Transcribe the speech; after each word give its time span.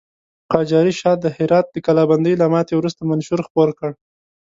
قاجاري 0.51 0.93
شاه 0.99 1.15
د 1.19 1.25
هرات 1.37 1.65
د 1.71 1.77
کلابندۍ 1.87 2.33
له 2.41 2.45
ماتې 2.53 2.73
وروسته 2.77 3.01
منشور 3.11 3.39
خپور 3.47 3.69
کړ. 3.79 3.91